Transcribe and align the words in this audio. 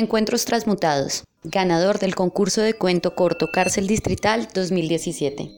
Encuentros 0.00 0.46
Transmutados, 0.46 1.24
ganador 1.44 1.98
del 1.98 2.14
concurso 2.14 2.62
de 2.62 2.72
cuento 2.72 3.14
corto 3.14 3.50
Cárcel 3.52 3.86
Distrital 3.86 4.48
2017. 4.54 5.50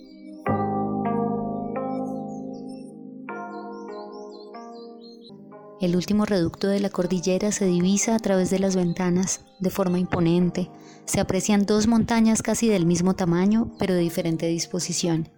El 5.80 5.94
último 5.94 6.24
reducto 6.26 6.66
de 6.66 6.80
la 6.80 6.90
cordillera 6.90 7.52
se 7.52 7.66
divisa 7.66 8.16
a 8.16 8.18
través 8.18 8.50
de 8.50 8.58
las 8.58 8.74
ventanas 8.74 9.42
de 9.60 9.70
forma 9.70 10.00
imponente. 10.00 10.68
Se 11.04 11.20
aprecian 11.20 11.64
dos 11.64 11.86
montañas 11.86 12.42
casi 12.42 12.66
del 12.66 12.84
mismo 12.84 13.14
tamaño, 13.14 13.70
pero 13.78 13.94
de 13.94 14.00
diferente 14.00 14.48
disposición. 14.48 15.28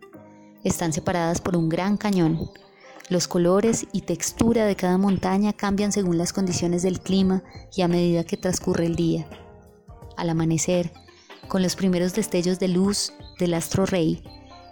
Están 0.64 0.94
separadas 0.94 1.42
por 1.42 1.58
un 1.58 1.68
gran 1.68 1.98
cañón, 1.98 2.48
los 3.10 3.28
colores 3.28 3.86
y 3.92 4.02
textura 4.02 4.64
de 4.64 4.76
cada 4.76 4.98
montaña 4.98 5.52
cambian 5.52 5.92
según 5.92 6.16
las 6.16 6.32
condiciones 6.32 6.82
del 6.82 7.00
clima 7.00 7.42
y 7.74 7.82
a 7.82 7.88
medida 7.88 8.24
que 8.24 8.36
transcurre 8.36 8.86
el 8.86 8.96
día. 8.96 9.26
Al 10.16 10.30
amanecer, 10.30 10.92
con 11.48 11.62
los 11.62 11.76
primeros 11.76 12.14
destellos 12.14 12.58
de 12.58 12.68
luz 12.68 13.12
del 13.38 13.54
astro 13.54 13.84
rey, 13.84 14.22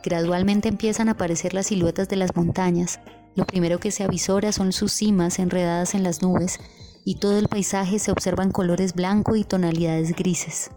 gradualmente 0.02 0.68
empiezan 0.68 1.08
a 1.08 1.12
aparecer 1.12 1.52
las 1.52 1.66
siluetas 1.66 2.08
de 2.08 2.16
las 2.16 2.34
montañas. 2.34 3.00
Lo 3.34 3.44
primero 3.46 3.78
que 3.78 3.90
se 3.90 4.04
avisora 4.04 4.52
son 4.52 4.72
sus 4.72 4.92
cimas 4.92 5.38
enredadas 5.38 5.94
en 5.94 6.02
las 6.02 6.22
nubes 6.22 6.58
y 7.04 7.16
todo 7.16 7.38
el 7.38 7.48
paisaje 7.48 7.98
se 7.98 8.12
observa 8.12 8.44
en 8.44 8.50
colores 8.50 8.94
blanco 8.94 9.36
y 9.36 9.44
tonalidades 9.44 10.14
grises. 10.14 10.70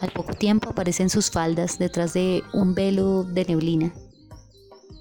Al 0.00 0.10
poco 0.12 0.34
tiempo 0.34 0.70
aparecen 0.70 1.10
sus 1.10 1.30
faldas 1.30 1.78
detrás 1.78 2.12
de 2.12 2.42
un 2.52 2.74
velo 2.74 3.24
de 3.24 3.44
neblina. 3.46 3.92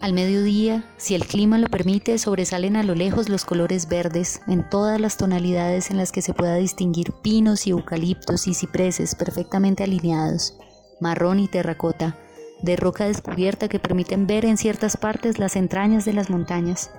Al 0.01 0.13
mediodía, 0.13 0.83
si 0.97 1.15
el 1.15 1.25
clima 1.25 1.57
lo 1.57 1.67
permite, 1.67 2.17
sobresalen 2.17 2.75
a 2.75 2.83
lo 2.83 2.95
lejos 2.95 3.29
los 3.29 3.45
colores 3.45 3.87
verdes 3.87 4.41
en 4.47 4.69
todas 4.69 4.99
las 4.99 5.17
tonalidades 5.17 5.89
en 5.89 5.97
las 5.97 6.11
que 6.11 6.21
se 6.21 6.33
pueda 6.33 6.55
distinguir 6.55 7.11
pinos 7.23 7.65
y 7.65 7.71
eucaliptos 7.71 8.47
y 8.47 8.53
cipreses 8.53 9.15
perfectamente 9.15 9.83
alineados, 9.83 10.57
marrón 10.99 11.39
y 11.39 11.47
terracota, 11.47 12.17
de 12.61 12.75
roca 12.75 13.05
descubierta 13.05 13.67
que 13.67 13.79
permiten 13.79 14.27
ver 14.27 14.45
en 14.45 14.57
ciertas 14.57 14.97
partes 14.97 15.39
las 15.39 15.55
entrañas 15.55 16.05
de 16.05 16.13
las 16.13 16.29
montañas. 16.29 16.91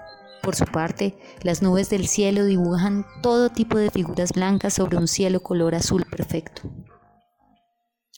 Por 0.43 0.55
su 0.55 0.65
parte, 0.65 1.19
las 1.43 1.63
nubes 1.63 1.91
del 1.91 2.09
cielo 2.09 2.45
dibujan 2.45 3.05
todo 3.23 3.51
tipo 3.51 3.79
de 3.79 3.91
figuras 3.91 4.33
blancas 4.33 4.75
sobre 4.75 4.97
un 4.97 5.09
cielo 5.09 5.41
color 5.41 5.75
azul 5.75 6.05
perfecto. 6.05 6.63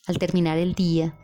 Al 0.06 0.18
terminar 0.18 0.58
el 0.58 0.74
día, 0.74 1.14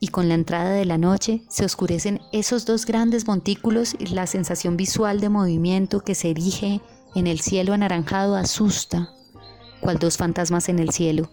y 0.00 0.08
con 0.08 0.28
la 0.28 0.34
entrada 0.34 0.70
de 0.70 0.84
la 0.84 0.98
noche 0.98 1.42
se 1.48 1.64
oscurecen 1.64 2.20
esos 2.32 2.64
dos 2.64 2.86
grandes 2.86 3.26
montículos 3.26 3.96
y 3.98 4.06
la 4.06 4.26
sensación 4.26 4.76
visual 4.76 5.20
de 5.20 5.28
movimiento 5.28 6.00
que 6.00 6.14
se 6.14 6.30
erige 6.30 6.80
en 7.14 7.26
el 7.26 7.40
cielo 7.40 7.72
anaranjado 7.72 8.36
asusta, 8.36 9.10
cual 9.80 9.98
dos 9.98 10.16
fantasmas 10.16 10.68
en 10.68 10.78
el 10.78 10.90
cielo. 10.90 11.30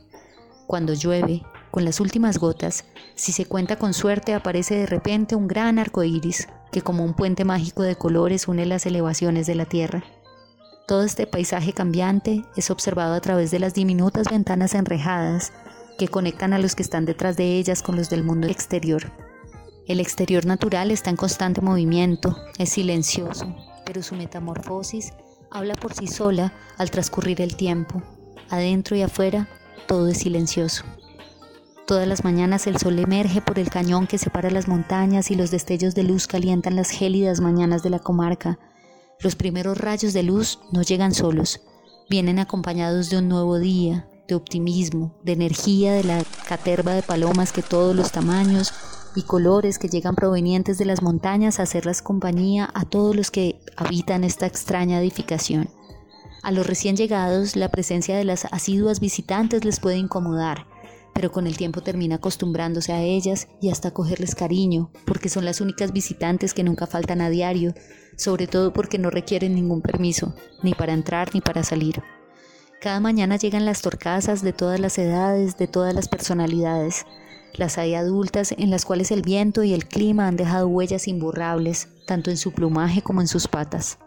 Cuando 0.68 0.94
llueve, 0.94 1.44
con 1.70 1.86
las 1.86 2.00
últimas 2.00 2.40
gotas, 2.40 2.86
si 3.14 3.32
se 3.32 3.46
cuenta 3.46 3.76
con 3.78 3.94
suerte, 3.94 4.34
aparece 4.34 4.76
de 4.76 4.86
repente 4.86 5.36
un 5.36 5.48
gran 5.48 5.78
arco 5.78 6.04
iris 6.04 6.48
que, 6.72 6.82
como 6.82 7.04
un 7.04 7.14
puente 7.14 7.46
mágico 7.46 7.84
de 7.84 7.96
colores, 7.96 8.48
une 8.48 8.66
las 8.66 8.86
elevaciones 8.86 9.46
de 9.46 9.56
la 9.56 9.66
tierra. 9.66 10.04
Todo 10.88 11.04
este 11.04 11.28
paisaje 11.28 11.74
cambiante 11.74 12.46
es 12.56 12.72
observado 12.72 13.14
a 13.14 13.22
través 13.22 13.52
de 13.52 13.60
las 13.60 13.74
diminutas 13.74 14.28
ventanas 14.30 14.74
enrejadas 14.74 15.52
que 15.98 16.08
conectan 16.08 16.54
a 16.54 16.60
los 16.60 16.76
que 16.76 16.84
están 16.84 17.06
detrás 17.06 17.38
de 17.38 17.58
ellas 17.58 17.82
con 17.82 17.96
los 17.96 18.10
del 18.10 18.24
mundo 18.24 18.48
exterior. 18.48 19.12
El 19.88 20.00
exterior 20.00 20.46
natural 20.46 20.92
está 20.92 21.10
en 21.10 21.16
constante 21.16 21.62
movimiento, 21.62 22.38
es 22.58 22.70
silencioso, 22.70 23.56
pero 23.86 24.02
su 24.02 24.16
metamorfosis 24.16 25.14
habla 25.52 25.76
por 25.76 25.94
sí 25.94 26.08
sola 26.08 26.54
al 26.78 26.92
transcurrir 26.92 27.40
el 27.42 27.56
tiempo. 27.56 28.02
Adentro 28.50 28.96
y 28.96 29.04
afuera, 29.04 29.48
todo 29.88 30.08
es 30.08 30.20
silencioso. 30.20 30.84
Todas 31.86 32.08
las 32.08 32.24
mañanas 32.24 32.66
el 32.66 32.78
sol 32.78 32.98
emerge 32.98 33.42
por 33.42 33.60
el 33.60 33.70
cañón 33.70 34.08
que 34.08 34.18
separa 34.18 34.50
las 34.50 34.68
montañas 34.68 35.30
y 35.30 35.36
los 35.36 35.52
destellos 35.52 35.94
de 35.94 36.02
luz 36.02 36.26
calientan 36.26 36.76
las 36.76 36.90
gélidas 36.90 37.42
mañanas 37.42 37.84
de 37.84 37.92
la 37.92 38.00
comarca. 38.00 38.58
Los 39.20 39.36
primeros 39.36 39.78
rayos 39.78 40.14
de 40.14 40.24
luz 40.24 40.60
no 40.72 40.82
llegan 40.82 41.14
solos, 41.14 41.62
vienen 42.10 42.40
acompañados 42.40 43.12
de 43.12 43.20
un 43.20 43.30
nuevo 43.30 43.60
día, 43.60 44.08
de 44.28 44.36
optimismo, 44.36 45.20
de 45.24 45.34
energía 45.34 45.94
de 45.94 46.04
la 46.04 46.24
caterva 46.48 46.94
de 46.94 47.04
palomas 47.04 47.52
que 47.52 47.62
todos 47.62 47.96
los 47.96 48.12
tamaños 48.12 48.74
y 49.16 49.24
colores 49.24 49.80
que 49.80 49.88
llegan 49.88 50.16
provenientes 50.16 50.78
de 50.78 50.86
las 50.86 51.02
montañas 51.02 51.60
a 51.60 51.64
hacerlas 51.64 52.02
compañía 52.02 52.70
a 52.74 52.86
todos 52.86 53.16
los 53.16 53.32
que 53.32 53.62
habitan 53.78 54.24
esta 54.24 54.46
extraña 54.46 55.00
edificación. 55.00 55.70
A 56.44 56.52
los 56.52 56.68
recién 56.68 56.96
llegados, 56.96 57.56
la 57.56 57.70
presencia 57.70 58.18
de 58.18 58.26
las 58.26 58.46
asiduas 58.46 59.00
visitantes 59.00 59.66
les 59.66 59.80
puede 59.80 59.98
incomodar, 59.98 60.68
pero 61.14 61.32
con 61.32 61.48
el 61.48 61.58
tiempo 61.58 61.82
termina 61.82 62.16
acostumbrándose 62.16 62.92
a 62.92 63.02
ellas 63.02 63.48
y 63.62 63.70
hasta 63.70 63.92
cogerles 63.92 64.36
cariño, 64.36 64.92
porque 65.06 65.30
son 65.30 65.46
las 65.46 65.62
únicas 65.62 65.94
visitantes 65.94 66.54
que 66.54 66.64
nunca 66.64 66.88
faltan 66.88 67.22
a 67.22 67.30
diario, 67.30 67.74
sobre 68.18 68.48
todo 68.48 68.74
porque 68.74 69.00
no 69.00 69.10
requieren 69.10 69.56
ningún 69.56 69.82
permiso, 69.82 70.36
ni 70.62 70.74
para 70.74 70.94
entrar 70.94 71.34
ni 71.34 71.42
para 71.42 71.64
salir. 71.64 72.04
Cada 72.82 73.00
mañana 73.00 73.38
llegan 73.38 73.66
las 73.66 73.82
torcasas 73.82 74.42
de 74.42 74.54
todas 74.54 74.80
las 74.80 74.98
edades, 74.98 75.58
de 75.58 75.68
todas 75.68 75.94
las 75.94 76.08
personalidades. 76.08 77.06
Las 77.54 77.78
hay 77.78 77.96
adultas 77.96 78.54
en 78.58 78.70
las 78.70 78.86
cuales 78.86 79.12
el 79.12 79.22
viento 79.22 79.64
y 79.64 79.74
el 79.74 79.88
clima 79.88 80.28
han 80.28 80.36
dejado 80.36 80.68
huellas 80.68 81.08
imborrables, 81.08 81.88
tanto 82.06 82.30
en 82.30 82.38
su 82.38 82.52
plumaje 82.52 83.02
como 83.02 83.22
en 83.22 83.28
sus 83.28 83.48
patas. 83.48 83.98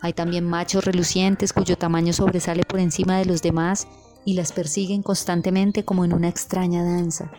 Hay 0.00 0.12
también 0.12 0.44
machos 0.44 0.84
relucientes 0.84 1.52
cuyo 1.52 1.76
tamaño 1.76 2.12
sobresale 2.12 2.64
por 2.64 2.80
encima 2.80 3.18
de 3.18 3.24
los 3.24 3.40
demás 3.40 3.88
y 4.24 4.34
las 4.34 4.52
persiguen 4.52 5.02
constantemente 5.02 5.84
como 5.84 6.04
en 6.04 6.12
una 6.12 6.28
extraña 6.28 6.84
danza. 6.84 7.30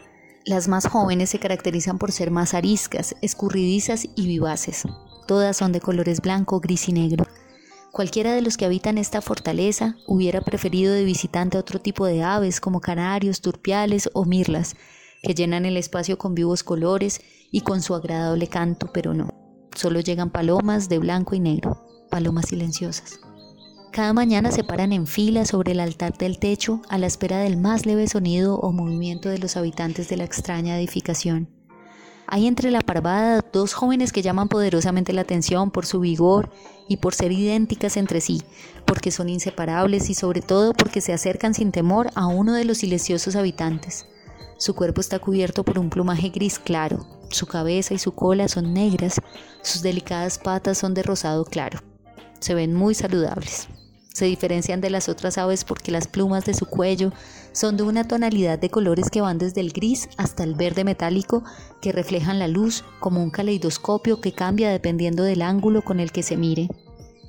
Las 0.46 0.68
más 0.68 0.88
jóvenes 0.88 1.30
se 1.30 1.40
caracterizan 1.40 2.00
por 2.00 2.12
ser 2.12 2.32
más 2.32 2.54
ariscas, 2.54 3.16
escurridizas 3.22 4.08
y 4.16 4.26
vivaces. 4.26 4.84
Todas 5.28 5.58
son 5.58 5.72
de 5.72 5.82
colores 5.82 6.22
blanco, 6.22 6.60
gris 6.60 6.90
y 6.90 6.94
negro. 6.94 7.28
Cualquiera 7.92 8.34
de 8.34 8.42
los 8.42 8.56
que 8.56 8.66
habitan 8.66 8.98
esta 8.98 9.22
fortaleza 9.22 9.96
hubiera 10.06 10.42
preferido 10.42 10.94
de 10.94 11.04
visitante 11.04 11.58
a 11.58 11.60
otro 11.60 11.80
tipo 11.80 12.06
de 12.06 12.24
aves 12.24 12.62
como 12.62 12.82
canarios, 12.82 13.42
turpiales 13.42 14.10
o 14.14 14.26
mirlas, 14.26 14.76
que 15.24 15.34
llenan 15.34 15.66
el 15.66 15.76
espacio 15.76 16.18
con 16.18 16.36
vivos 16.36 16.64
colores 16.64 17.20
y 17.52 17.62
con 17.62 17.82
su 17.82 17.96
agradable 17.96 18.48
canto, 18.48 18.92
pero 18.94 19.14
no. 19.14 19.30
Solo 19.76 20.00
llegan 20.02 20.30
palomas 20.30 20.88
de 20.88 21.00
blanco 21.00 21.36
y 21.36 21.40
negro, 21.40 21.84
palomas 22.10 22.48
silenciosas. 22.48 23.20
Cada 23.92 24.14
mañana 24.14 24.52
se 24.52 24.64
paran 24.64 24.94
en 24.94 25.08
fila 25.08 25.46
sobre 25.46 25.72
el 25.72 25.80
altar 25.80 26.16
del 26.16 26.38
techo 26.38 26.82
a 26.90 27.00
la 27.00 27.08
espera 27.08 27.40
del 27.40 27.58
más 27.58 27.88
leve 27.88 28.08
sonido 28.08 28.60
o 28.60 28.72
movimiento 28.72 29.30
de 29.30 29.40
los 29.40 29.58
habitantes 29.58 30.10
de 30.10 30.18
la 30.18 30.26
extraña 30.26 30.78
edificación. 30.78 31.59
Hay 32.32 32.46
entre 32.46 32.70
la 32.70 32.82
parvada 32.82 33.44
dos 33.52 33.74
jóvenes 33.74 34.12
que 34.12 34.22
llaman 34.22 34.50
poderosamente 34.50 35.14
la 35.14 35.22
atención 35.22 35.72
por 35.72 35.88
su 35.88 36.00
vigor 36.00 36.52
y 36.88 36.98
por 36.98 37.16
ser 37.16 37.32
idénticas 37.32 37.98
entre 37.98 38.22
sí, 38.22 38.44
porque 38.86 39.10
son 39.10 39.30
inseparables 39.30 40.12
y 40.12 40.14
sobre 40.14 40.42
todo 40.42 40.74
porque 40.74 41.02
se 41.02 41.12
acercan 41.12 41.56
sin 41.56 41.72
temor 41.72 42.12
a 42.14 42.28
uno 42.28 42.54
de 42.54 42.66
los 42.66 42.78
silenciosos 42.80 43.36
habitantes. 43.36 44.06
Su 44.60 44.76
cuerpo 44.76 45.02
está 45.02 45.18
cubierto 45.18 45.64
por 45.64 45.80
un 45.80 45.90
plumaje 45.90 46.30
gris 46.30 46.60
claro, 46.60 47.08
su 47.32 47.48
cabeza 47.48 47.96
y 47.96 47.98
su 47.98 48.12
cola 48.12 48.48
son 48.48 48.74
negras, 48.74 49.20
sus 49.64 49.82
delicadas 49.82 50.38
patas 50.38 50.78
son 50.78 50.94
de 50.94 51.02
rosado 51.02 51.46
claro. 51.46 51.80
Se 52.40 52.54
ven 52.54 52.76
muy 52.76 52.94
saludables. 52.94 53.70
Se 54.20 54.26
diferencian 54.26 54.82
de 54.82 54.90
las 54.90 55.08
otras 55.08 55.38
aves 55.38 55.64
porque 55.64 55.94
las 55.94 56.10
plumas 56.10 56.44
de 56.44 56.54
su 56.54 56.66
cuello 56.66 57.14
son 57.54 57.78
de 57.78 57.84
una 57.84 58.06
tonalidad 58.06 58.60
de 58.60 58.70
colores 58.70 59.10
que 59.10 59.22
van 59.22 59.38
desde 59.38 59.62
el 59.62 59.72
gris 59.72 60.10
hasta 60.18 60.44
el 60.44 60.56
verde 60.56 60.84
metálico 60.84 61.42
que 61.82 61.94
reflejan 61.94 62.38
la 62.38 62.50
luz 62.50 62.84
como 63.00 63.24
un 63.24 63.30
caleidoscopio 63.30 64.20
que 64.20 64.34
cambia 64.34 64.72
dependiendo 64.72 65.24
del 65.24 65.42
ángulo 65.42 65.84
con 65.84 66.02
el 66.02 66.12
que 66.12 66.22
se 66.22 66.36
mire. 66.36 66.68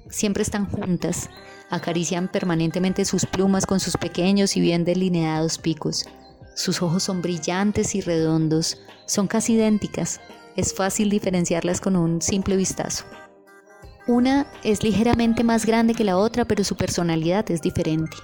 Siempre 0.08 0.42
están 0.42 0.68
juntas, 0.68 1.30
acarician 1.68 2.26
permanentemente 2.26 3.04
sus 3.04 3.24
plumas 3.24 3.66
con 3.66 3.78
sus 3.78 3.96
pequeños 3.96 4.56
y 4.56 4.60
bien 4.60 4.84
delineados 4.84 5.58
picos. 5.58 6.06
Sus 6.56 6.82
ojos 6.82 7.04
son 7.04 7.22
brillantes 7.22 7.94
y 7.94 8.00
redondos, 8.00 8.82
son 9.06 9.28
casi 9.28 9.52
idénticas, 9.52 10.20
es 10.56 10.74
fácil 10.74 11.08
diferenciarlas 11.08 11.80
con 11.80 11.94
un 11.94 12.20
simple 12.20 12.56
vistazo. 12.56 13.04
Una 14.10 14.48
es 14.64 14.82
ligeramente 14.82 15.44
más 15.44 15.64
grande 15.64 15.94
que 15.94 16.02
la 16.02 16.16
otra, 16.16 16.44
pero 16.44 16.64
su 16.64 16.74
personalidad 16.74 17.48
es 17.48 17.62
diferente. 17.62 18.16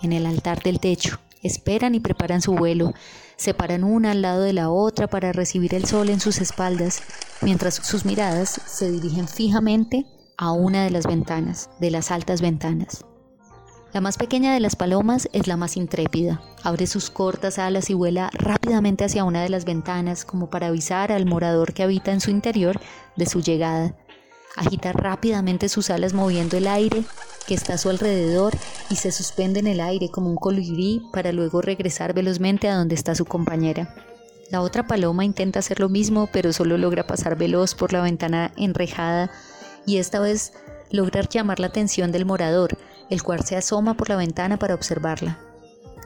En 0.00 0.12
el 0.12 0.24
altar 0.24 0.62
del 0.62 0.78
techo, 0.78 1.18
esperan 1.42 1.96
y 1.96 2.00
preparan 2.00 2.40
su 2.40 2.54
vuelo, 2.54 2.92
se 3.34 3.52
paran 3.52 3.82
una 3.82 4.12
al 4.12 4.22
lado 4.22 4.42
de 4.42 4.52
la 4.52 4.70
otra 4.70 5.08
para 5.08 5.32
recibir 5.32 5.74
el 5.74 5.84
sol 5.84 6.10
en 6.10 6.20
sus 6.20 6.40
espaldas, 6.40 7.02
mientras 7.40 7.74
sus 7.74 8.04
miradas 8.04 8.60
se 8.66 8.88
dirigen 8.88 9.26
fijamente 9.26 10.06
a 10.36 10.52
una 10.52 10.84
de 10.84 10.90
las 10.90 11.08
ventanas, 11.08 11.70
de 11.80 11.90
las 11.90 12.12
altas 12.12 12.40
ventanas. 12.40 13.04
La 13.92 14.00
más 14.00 14.18
pequeña 14.18 14.54
de 14.54 14.60
las 14.60 14.76
palomas 14.76 15.28
es 15.32 15.48
la 15.48 15.56
más 15.56 15.76
intrépida. 15.76 16.40
Abre 16.62 16.86
sus 16.86 17.10
cortas 17.10 17.58
alas 17.58 17.90
y 17.90 17.94
vuela 17.94 18.30
rápidamente 18.32 19.04
hacia 19.04 19.24
una 19.24 19.42
de 19.42 19.48
las 19.48 19.64
ventanas 19.64 20.24
como 20.24 20.50
para 20.50 20.68
avisar 20.68 21.10
al 21.10 21.26
morador 21.26 21.74
que 21.74 21.82
habita 21.82 22.12
en 22.12 22.20
su 22.20 22.30
interior 22.30 22.80
de 23.16 23.26
su 23.26 23.40
llegada. 23.40 23.96
Agita 24.56 24.92
rápidamente 24.92 25.68
sus 25.68 25.90
alas 25.90 26.12
moviendo 26.12 26.56
el 26.56 26.66
aire 26.66 27.04
que 27.46 27.54
está 27.54 27.74
a 27.74 27.78
su 27.78 27.88
alrededor 27.88 28.52
y 28.90 28.96
se 28.96 29.10
suspende 29.10 29.60
en 29.60 29.66
el 29.66 29.80
aire 29.80 30.10
como 30.10 30.30
un 30.30 30.36
colibrí 30.36 31.02
para 31.12 31.32
luego 31.32 31.62
regresar 31.62 32.14
velozmente 32.14 32.68
a 32.68 32.76
donde 32.76 32.94
está 32.94 33.14
su 33.14 33.24
compañera. 33.24 33.94
La 34.50 34.60
otra 34.60 34.86
paloma 34.86 35.24
intenta 35.24 35.60
hacer 35.60 35.80
lo 35.80 35.88
mismo, 35.88 36.28
pero 36.30 36.52
solo 36.52 36.76
logra 36.76 37.06
pasar 37.06 37.36
veloz 37.36 37.74
por 37.74 37.92
la 37.92 38.02
ventana 38.02 38.52
enrejada 38.56 39.30
y 39.86 39.96
esta 39.96 40.20
vez 40.20 40.52
lograr 40.90 41.28
llamar 41.28 41.58
la 41.58 41.68
atención 41.68 42.12
del 42.12 42.26
morador, 42.26 42.76
el 43.08 43.22
cual 43.22 43.44
se 43.44 43.56
asoma 43.56 43.94
por 43.94 44.10
la 44.10 44.16
ventana 44.16 44.58
para 44.58 44.74
observarla. 44.74 45.38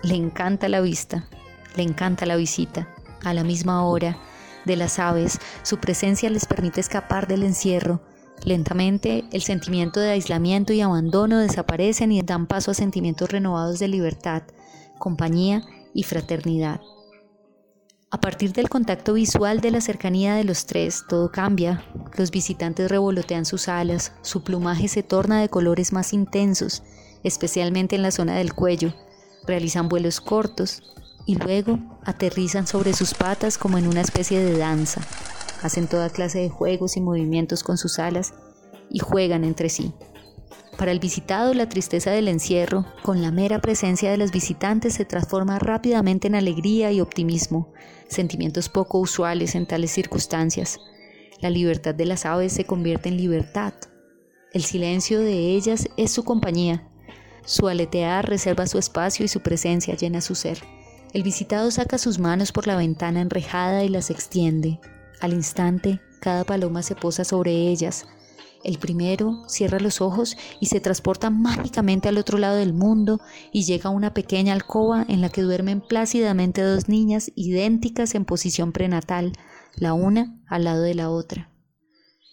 Le 0.03 0.15
encanta 0.15 0.69
la 0.69 0.81
vista, 0.81 1.29
le 1.75 1.83
encanta 1.83 2.25
la 2.25 2.37
visita. 2.37 2.89
A 3.25 3.35
la 3.35 3.43
misma 3.43 3.85
hora 3.85 4.17
de 4.65 4.77
las 4.77 5.01
aves, 5.01 5.41
su 5.63 5.79
presencia 5.79 6.31
les 6.31 6.47
permite 6.47 6.81
escapar 6.81 7.27
del 7.27 7.43
encierro. 7.43 8.01
Lentamente, 8.45 9.25
el 9.33 9.43
sentimiento 9.43 10.01
de 10.01 10.11
aislamiento 10.11 10.73
y 10.73 10.81
abandono 10.81 11.39
desaparecen 11.39 12.13
y 12.13 12.23
dan 12.23 12.47
paso 12.47 12.71
a 12.71 12.75
sentimientos 12.75 13.31
renovados 13.31 13.79
de 13.79 13.89
libertad, 13.89 14.43
compañía 14.99 15.63
y 15.95 16.05
fraternidad. 16.05 16.81
A 18.11 18.21
partir 18.21 18.53
del 18.53 18.69
contacto 18.69 19.15
visual 19.15 19.61
de 19.61 19.73
la 19.73 19.81
cercanía 19.81 20.37
de 20.37 20.45
los 20.45 20.67
tres, 20.67 21.05
todo 21.09 21.33
cambia. 21.33 21.85
Los 22.17 22.31
visitantes 22.31 22.89
revolotean 22.89 23.45
sus 23.45 23.69
alas, 23.69 24.13
su 24.23 24.45
plumaje 24.45 24.87
se 24.87 25.03
torna 25.03 25.41
de 25.41 25.49
colores 25.49 25.93
más 25.93 26.13
intensos, 26.13 26.85
especialmente 27.25 27.97
en 27.97 28.03
la 28.03 28.13
zona 28.13 28.37
del 28.37 28.55
cuello. 28.55 28.95
Realizan 29.45 29.89
vuelos 29.89 30.21
cortos 30.21 30.83
y 31.27 31.35
luego 31.35 31.81
aterrizan 32.05 32.69
sobre 32.69 32.93
sus 32.93 33.13
patas 33.13 33.59
como 33.59 33.77
en 33.77 33.89
una 33.89 34.03
especie 34.03 34.39
de 34.39 34.57
danza. 34.57 35.03
Hacen 35.63 35.87
toda 35.87 36.11
clase 36.11 36.41
de 36.41 36.49
juegos 36.49 36.97
y 36.97 37.01
movimientos 37.01 37.63
con 37.63 37.79
sus 37.79 37.99
alas 37.99 38.35
y 38.91 38.99
juegan 38.99 39.45
entre 39.45 39.69
sí. 39.69 39.93
Para 40.79 40.93
el 40.93 41.01
visitado, 41.01 41.55
la 41.55 41.69
tristeza 41.69 42.11
del 42.11 42.29
encierro, 42.29 42.85
con 43.03 43.23
la 43.23 43.31
mera 43.31 43.61
presencia 43.61 44.11
de 44.11 44.19
los 44.19 44.31
visitantes, 44.31 44.95
se 44.95 45.07
transforma 45.07 45.59
rápidamente 45.59 46.29
en 46.29 46.35
alegría 46.35 46.93
y 46.93 47.01
optimismo, 47.01 47.73
sentimientos 48.09 48.69
poco 48.69 48.99
usuales 48.99 49.55
en 49.55 49.67
tales 49.67 49.91
circunstancias. 49.91 50.79
La 51.41 51.49
libertad 51.49 51.95
de 51.95 52.05
las 52.05 52.27
aves 52.27 52.53
se 52.53 52.65
convierte 52.65 53.09
en 53.09 53.17
libertad. 53.17 53.73
El 54.53 54.65
silencio 54.65 55.21
de 55.21 55.55
ellas 55.55 55.89
es 55.97 56.11
su 56.11 56.25
compañía. 56.25 56.89
Su 57.47 57.69
aletear 57.69 58.29
reserva 58.29 58.67
su 58.67 58.79
espacio 58.79 59.25
y 59.25 59.29
su 59.29 59.41
presencia 59.41 59.95
llena 59.97 60.21
su 60.21 60.35
ser. 60.35 60.59
El 61.15 61.23
visitado 61.23 61.71
saca 61.71 61.97
sus 61.97 62.19
manos 62.19 62.53
por 62.53 62.67
la 62.67 62.77
ventana 62.77 63.23
enrejada 63.23 63.85
y 63.85 63.89
las 63.89 64.11
extiende. 64.11 64.79
Al 65.21 65.33
instante, 65.33 66.01
cada 66.21 66.45
paloma 66.45 66.83
se 66.83 66.95
posa 66.95 67.25
sobre 67.25 67.53
ellas, 67.69 68.07
el 68.67 68.79
primero 68.79 69.45
cierra 69.47 69.79
los 69.79 70.01
ojos 70.01 70.37
y 70.59 70.67
se 70.67 70.81
transporta 70.81 71.31
mágicamente 71.31 72.09
al 72.09 72.19
otro 72.19 72.37
lado 72.37 72.57
del 72.57 72.73
mundo 72.73 73.21
y 73.53 73.63
llega 73.63 73.91
a 73.91 73.93
una 73.93 74.13
pequeña 74.13 74.55
alcoba 74.55 75.05
en 75.09 75.21
la 75.21 75.29
que 75.29 75.43
duermen 75.43 75.81
plácidamente 75.81 76.63
dos 76.63 76.89
niñas 76.89 77.31
idénticas 77.37 78.17
en 78.17 78.25
posición 78.25 78.73
prenatal, 78.73 79.35
la 79.77 79.93
una 79.93 80.41
al 80.49 80.65
lado 80.65 80.83
de 80.83 80.97
la 80.97 81.11
otra. 81.11 81.53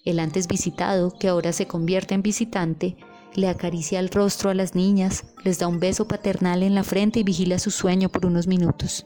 El 0.06 0.20
antes 0.20 0.48
visitado, 0.48 1.14
que 1.20 1.28
ahora 1.28 1.54
se 1.54 1.68
convierte 1.68 2.16
en 2.16 2.24
visitante, 2.24 2.98
le 3.36 3.48
acaricia 3.48 4.00
el 4.00 4.10
rostro 4.10 4.50
a 4.50 4.56
las 4.56 4.74
niñas, 4.74 5.26
les 5.44 5.60
da 5.60 5.68
un 5.68 5.80
beso 5.80 6.08
paternal 6.08 6.64
en 6.64 6.74
la 6.74 6.84
frente 6.84 7.20
y 7.20 7.24
vigila 7.24 7.60
su 7.60 7.70
sueño 7.70 8.10
por 8.10 8.26
unos 8.26 8.48
minutos. 8.48 9.06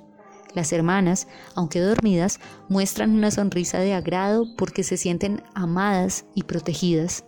Las 0.57 0.73
hermanas, 0.73 1.27
aunque 1.53 1.79
dormidas, 1.79 2.39
muestran 2.67 3.11
una 3.11 3.29
sonrisa 3.29 3.77
de 3.77 3.93
agrado 3.93 4.55
porque 4.57 4.81
se 4.81 4.97
sienten 4.97 5.43
amadas 5.53 6.25
y 6.33 6.45
protegidas. 6.45 7.25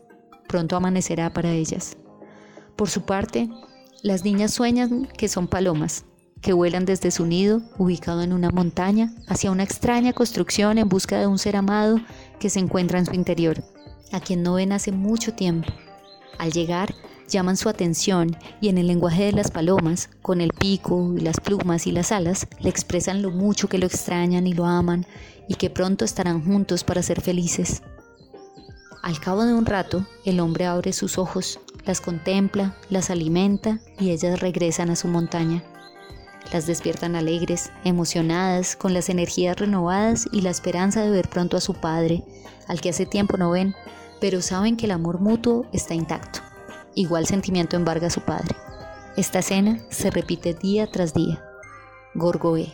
Pronto 0.48 0.76
amanecerá 0.76 1.32
para 1.32 1.52
ellas. 1.52 1.96
Por 2.76 2.90
su 2.90 3.04
parte, 3.04 3.48
las 4.02 4.24
niñas 4.24 4.52
sueñan 4.52 5.08
que 5.16 5.28
son 5.28 5.48
palomas, 5.48 6.06
que 6.42 6.54
vuelan 6.54 6.86
desde 6.86 7.12
su 7.12 7.28
nido, 7.28 7.62
ubicado 7.78 8.24
en 8.24 8.34
una 8.34 8.50
montaña, 8.50 9.14
hacia 9.28 9.52
una 9.52 9.62
extraña 9.62 10.14
construcción 10.14 10.80
en 10.80 10.90
busca 10.90 11.20
de 11.20 11.28
un 11.28 11.38
ser 11.38 11.56
amado 11.56 12.00
que 12.40 12.50
se 12.50 12.58
encuentra 12.58 12.98
en 12.98 13.06
su 13.06 13.14
interior, 13.14 13.64
a 14.12 14.20
quien 14.22 14.42
no 14.42 14.56
ven 14.56 14.72
hace 14.72 14.92
mucho 14.92 15.36
tiempo. 15.36 15.72
Al 16.40 16.52
llegar, 16.52 16.96
llaman 17.30 17.58
su 17.58 17.70
atención 17.70 18.36
y 18.60 18.70
en 18.70 18.78
el 18.78 18.88
lenguaje 18.88 19.26
de 19.26 19.32
las 19.32 19.52
palomas, 19.52 20.10
con 20.22 20.42
el 20.42 20.52
pico 20.52 21.14
y 21.18 21.22
las 21.22 21.40
plumas 21.40 21.88
y 21.88 21.92
las 21.92 22.12
alas, 22.12 22.48
le 22.60 22.70
expresan 22.70 23.22
lo 23.22 23.32
mucho 23.32 23.70
que 23.70 23.78
lo 23.78 23.86
extrañan 23.86 24.48
y 24.48 24.54
lo 24.54 24.66
aman 24.66 25.06
y 25.48 25.56
que 25.56 25.70
pronto 25.70 26.06
estarán 26.06 26.44
juntos 26.44 26.84
para 26.84 27.04
ser 27.04 27.22
felices. 27.22 27.82
Al 29.02 29.20
cabo 29.20 29.46
de 29.46 29.54
un 29.54 29.66
rato, 29.66 30.06
el 30.26 30.40
hombre 30.40 30.66
abre 30.66 30.92
sus 30.92 31.18
ojos, 31.18 31.60
las 31.86 32.02
contempla, 32.02 32.76
las 32.90 33.10
alimenta 33.10 33.80
y 34.00 34.12
ellas 34.12 34.40
regresan 34.42 34.90
a 34.90 34.96
su 34.96 35.08
montaña. 35.08 35.64
Las 36.52 36.68
despiertan 36.68 37.16
alegres, 37.16 37.72
emocionadas, 37.84 38.76
con 38.76 38.94
las 38.94 39.10
energías 39.10 39.58
renovadas 39.58 40.28
y 40.32 40.42
la 40.42 40.50
esperanza 40.50 41.02
de 41.02 41.12
ver 41.12 41.30
pronto 41.30 41.58
a 41.58 41.62
su 41.62 41.76
padre, 41.76 42.24
al 42.68 42.82
que 42.82 42.90
hace 42.90 43.06
tiempo 43.06 43.38
no 43.38 43.52
ven, 43.52 43.76
pero 44.20 44.42
saben 44.42 44.76
que 44.76 44.86
el 44.86 44.92
amor 44.92 45.20
mutuo 45.20 45.66
está 45.72 45.94
intacto. 45.94 46.49
Igual 46.96 47.26
sentimiento 47.26 47.76
embarga 47.76 48.08
a 48.08 48.12
su 48.12 48.22
padre. 48.22 48.56
Esta 49.16 49.40
escena 49.40 49.80
se 49.90 50.10
repite 50.10 50.54
día 50.54 50.88
tras 50.88 51.14
día. 51.14 51.44
Gorgoé. 52.16 52.74